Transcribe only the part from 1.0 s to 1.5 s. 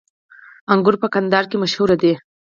په کندهار